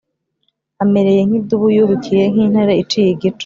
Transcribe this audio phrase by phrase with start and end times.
[0.83, 3.39] Amereye nk’idubu yubikiye, Nk’intare iciye igico.